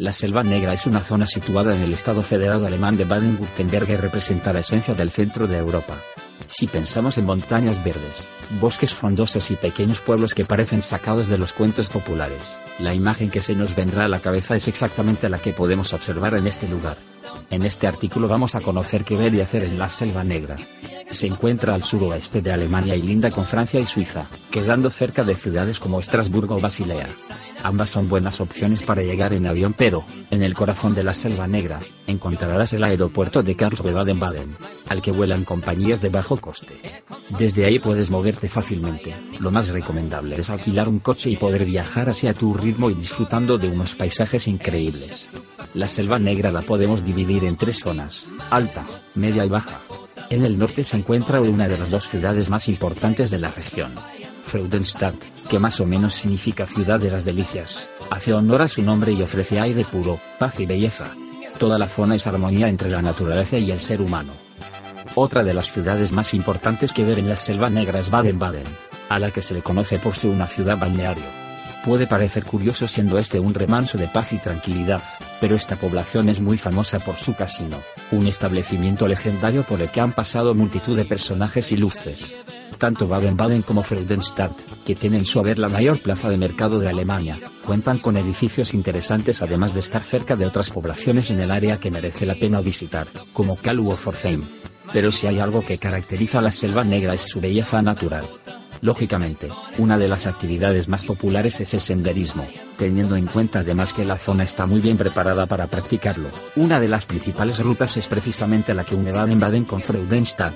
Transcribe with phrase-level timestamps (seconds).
[0.00, 3.96] La Selva Negra es una zona situada en el estado federado alemán de Baden-Württemberg y
[3.96, 5.94] representa la esencia del centro de Europa.
[6.46, 8.26] Si pensamos en montañas verdes,
[8.62, 13.42] bosques frondosos y pequeños pueblos que parecen sacados de los cuentos populares, la imagen que
[13.42, 16.96] se nos vendrá a la cabeza es exactamente la que podemos observar en este lugar.
[17.50, 20.56] En este artículo vamos a conocer qué ver y hacer en la Selva Negra.
[21.10, 25.34] Se encuentra al suroeste de Alemania y linda con Francia y Suiza, quedando cerca de
[25.34, 27.08] ciudades como Estrasburgo o Basilea.
[27.62, 31.46] Ambas son buenas opciones para llegar en avión pero, en el corazón de la Selva
[31.46, 34.56] Negra, encontrarás el aeropuerto de Karlsruhe Baden-Baden,
[34.88, 36.80] al que vuelan compañías de bajo coste.
[37.38, 42.08] Desde ahí puedes moverte fácilmente, lo más recomendable es alquilar un coche y poder viajar
[42.08, 45.28] hacia tu ritmo y disfrutando de unos paisajes increíbles.
[45.74, 49.80] La Selva Negra la podemos dividir en tres zonas, alta, media y baja.
[50.30, 53.92] En el norte se encuentra una de las dos ciudades más importantes de la región,
[54.50, 55.14] Freudenstadt,
[55.48, 59.22] que más o menos significa ciudad de las delicias, hace honor a su nombre y
[59.22, 61.14] ofrece aire puro, paz y belleza.
[61.56, 64.32] Toda la zona es armonía entre la naturaleza y el ser humano.
[65.14, 68.66] Otra de las ciudades más importantes que ver en la Selva Negra es Baden-Baden,
[69.08, 71.49] a la que se le conoce por ser una ciudad balneario.
[71.84, 75.02] Puede parecer curioso siendo este un remanso de paz y tranquilidad,
[75.40, 77.78] pero esta población es muy famosa por su casino,
[78.10, 82.36] un establecimiento legendario por el que han pasado multitud de personajes ilustres.
[82.76, 87.38] Tanto Baden-Baden como Freudenstadt, que tienen su haber la mayor plaza de mercado de Alemania,
[87.64, 91.90] cuentan con edificios interesantes además de estar cerca de otras poblaciones en el área que
[91.90, 94.44] merece la pena visitar, como Kalu o Pforzheim.
[94.92, 98.26] Pero si hay algo que caracteriza a la selva negra es su belleza natural.
[98.82, 102.46] Lógicamente, una de las actividades más populares es el senderismo,
[102.78, 106.30] teniendo en cuenta además que la zona está muy bien preparada para practicarlo.
[106.56, 110.54] Una de las principales rutas es precisamente la que une Baden-Baden con Freudenstadt,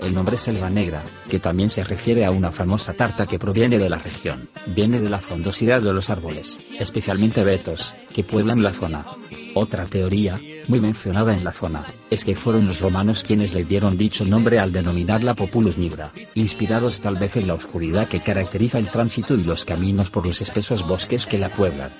[0.00, 3.90] el nombre selva negra, que también se refiere a una famosa tarta que proviene de
[3.90, 9.04] la región, viene de la frondosidad de los árboles, especialmente betos, que pueblan la zona.
[9.54, 13.96] Otra teoría, muy mencionada en la zona, es que fueron los romanos quienes le dieron
[13.96, 18.88] dicho nombre al denominarla Populus Nigra, inspirados tal vez en la oscuridad que caracteriza el
[18.88, 21.90] tránsito y los caminos por los espesos bosques que la pueblan.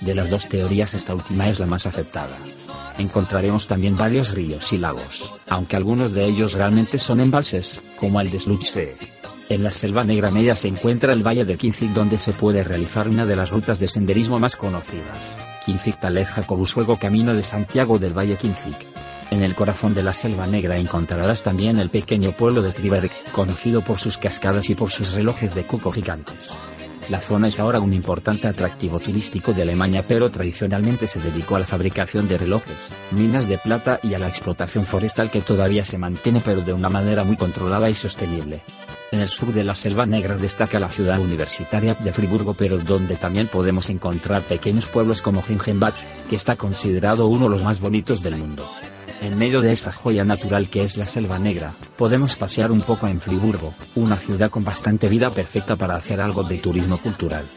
[0.00, 2.38] De las dos teorías esta última es la más aceptada
[2.98, 8.30] encontraremos también varios ríos y lagos, aunque algunos de ellos realmente son embalses, como el
[8.30, 8.94] de Sluchsee.
[9.48, 13.08] En la Selva Negra Media se encuentra el Valle de Kinzig donde se puede realizar
[13.08, 18.16] una de las rutas de senderismo más conocidas, Kinzig Talet Jacobusfuego Camino de Santiago del
[18.16, 18.76] Valle Kinzig.
[19.30, 23.82] En el corazón de la Selva Negra encontrarás también el pequeño pueblo de Triberg, conocido
[23.82, 26.56] por sus cascadas y por sus relojes de coco gigantes.
[27.08, 31.60] La zona es ahora un importante atractivo turístico de Alemania pero tradicionalmente se dedicó a
[31.60, 35.96] la fabricación de relojes, minas de plata y a la explotación forestal que todavía se
[35.96, 38.62] mantiene pero de una manera muy controlada y sostenible.
[39.10, 43.16] En el sur de la Selva Negra destaca la ciudad universitaria de Friburgo pero donde
[43.16, 45.96] también podemos encontrar pequeños pueblos como Gengenbach,
[46.28, 48.68] que está considerado uno de los más bonitos del mundo.
[49.20, 53.08] En medio de esa joya natural que es la Selva Negra, podemos pasear un poco
[53.08, 57.48] en Friburgo, una ciudad con bastante vida perfecta para hacer algo de turismo cultural.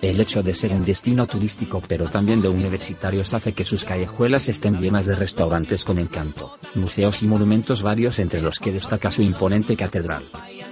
[0.00, 4.48] El hecho de ser un destino turístico pero también de universitarios hace que sus callejuelas
[4.48, 9.22] estén llenas de restaurantes con encanto, museos y monumentos varios entre los que destaca su
[9.22, 10.24] imponente catedral.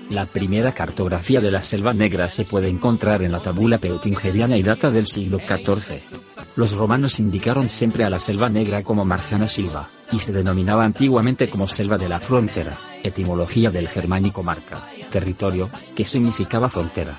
[0.09, 4.63] La primera cartografía de la Selva Negra se puede encontrar en la tabula peutingeriana y
[4.63, 6.01] data del siglo XIV.
[6.59, 11.49] Los romanos indicaron siempre a la Selva Negra como Marciana Silva, y se denominaba antiguamente
[11.49, 17.17] como Selva de la Frontera, etimología del germánico marca, territorio, que significaba frontera.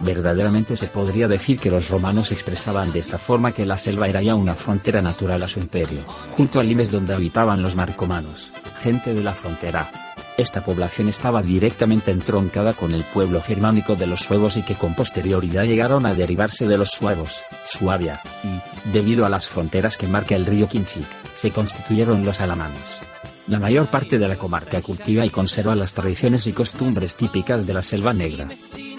[0.00, 4.20] Verdaderamente se podría decir que los romanos expresaban de esta forma que la selva era
[4.20, 6.02] ya una frontera natural a su imperio,
[6.32, 8.52] junto al limes donde habitaban los marcomanos,
[8.82, 9.90] gente de la frontera,
[10.36, 14.94] esta población estaba directamente entroncada con el pueblo germánico de los suevos y que con
[14.94, 20.34] posterioridad llegaron a derivarse de los suevos, Suabia, y, debido a las fronteras que marca
[20.34, 21.06] el río Kinzig,
[21.36, 23.00] se constituyeron los alamanes.
[23.46, 27.74] La mayor parte de la comarca cultiva y conserva las tradiciones y costumbres típicas de
[27.74, 28.48] la selva negra.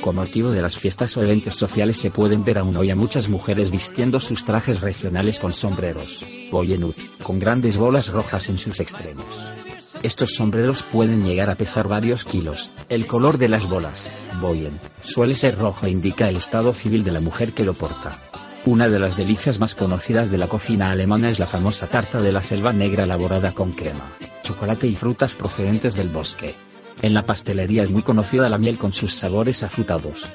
[0.01, 3.27] Con motivo de las fiestas o eventos sociales se pueden ver aún hoy a muchas
[3.27, 9.64] mujeres vistiendo sus trajes regionales con sombreros, boyenut, con grandes bolas rojas en sus extremos.
[10.03, 12.71] Estos sombreros pueden llegar a pesar varios kilos.
[12.89, 14.11] El color de las bolas,
[14.41, 18.17] boyen, suele ser rojo e indica el estado civil de la mujer que lo porta.
[18.65, 22.31] Una de las delicias más conocidas de la cocina alemana es la famosa tarta de
[22.31, 24.09] la selva negra elaborada con crema,
[24.41, 26.55] chocolate y frutas procedentes del bosque.
[27.01, 30.27] En la pastelería es muy conocida la miel con sus sabores afrutados,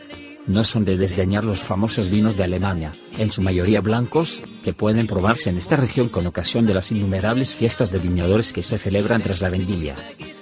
[0.47, 5.07] no son de desdeñar los famosos vinos de Alemania, en su mayoría blancos, que pueden
[5.07, 9.23] probarse en esta región con ocasión de las innumerables fiestas de viñadores que se celebran
[9.23, 9.95] tras la vendimia.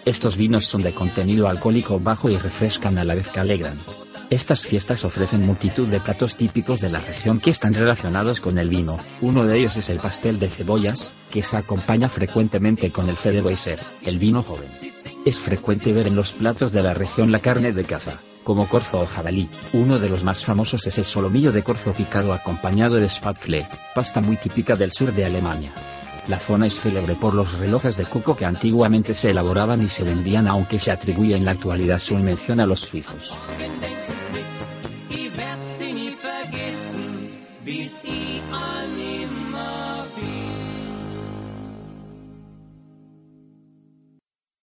[0.05, 3.79] Estos vinos son de contenido alcohólico bajo y refrescan a la vez que alegran.
[4.31, 8.69] Estas fiestas ofrecen multitud de platos típicos de la región que están relacionados con el
[8.69, 13.17] vino, uno de ellos es el pastel de cebollas, que se acompaña frecuentemente con el
[13.17, 14.69] Fedeweiser, el vino joven.
[15.25, 19.01] Es frecuente ver en los platos de la región la carne de caza, como corzo
[19.01, 19.47] o jabalí.
[19.75, 24.23] Uno de los más famosos es el solomillo de corzo picado acompañado de Spätzle, pasta
[24.23, 25.71] muy típica del sur de Alemania.
[26.29, 30.03] La zona es célebre por los relojes de coco que antiguamente se elaboraban y se
[30.03, 33.35] vendían aunque se atribuye en la actualidad su invención a los suizos.